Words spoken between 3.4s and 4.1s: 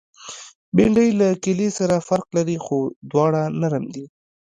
نرم دي